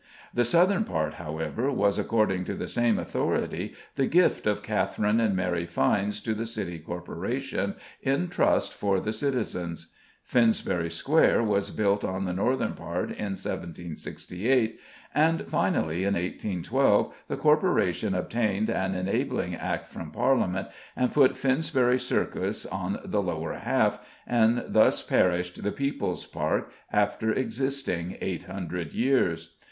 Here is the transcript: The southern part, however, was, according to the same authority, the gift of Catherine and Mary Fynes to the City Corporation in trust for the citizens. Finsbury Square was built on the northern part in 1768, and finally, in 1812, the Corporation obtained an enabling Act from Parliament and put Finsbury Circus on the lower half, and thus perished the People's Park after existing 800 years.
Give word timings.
The 0.33 0.45
southern 0.45 0.83
part, 0.83 1.13
however, 1.21 1.71
was, 1.71 1.99
according 1.99 2.45
to 2.45 2.55
the 2.55 2.67
same 2.67 2.97
authority, 2.97 3.75
the 3.93 4.07
gift 4.07 4.47
of 4.47 4.63
Catherine 4.63 5.19
and 5.19 5.35
Mary 5.35 5.67
Fynes 5.67 6.21
to 6.21 6.33
the 6.33 6.47
City 6.47 6.79
Corporation 6.79 7.75
in 8.01 8.27
trust 8.27 8.73
for 8.73 8.99
the 8.99 9.13
citizens. 9.13 9.91
Finsbury 10.23 10.89
Square 10.89 11.43
was 11.43 11.69
built 11.69 12.03
on 12.03 12.25
the 12.25 12.33
northern 12.33 12.73
part 12.73 13.11
in 13.11 13.35
1768, 13.37 14.79
and 15.13 15.43
finally, 15.47 15.99
in 16.03 16.15
1812, 16.15 17.13
the 17.27 17.37
Corporation 17.37 18.15
obtained 18.15 18.71
an 18.71 18.95
enabling 18.95 19.53
Act 19.53 19.87
from 19.87 20.09
Parliament 20.09 20.67
and 20.95 21.13
put 21.13 21.37
Finsbury 21.37 21.99
Circus 21.99 22.65
on 22.65 22.99
the 23.05 23.21
lower 23.21 23.53
half, 23.53 23.99
and 24.25 24.63
thus 24.67 25.03
perished 25.03 25.61
the 25.61 25.71
People's 25.71 26.25
Park 26.25 26.71
after 26.91 27.31
existing 27.31 28.17
800 28.19 28.93
years. 28.93 29.57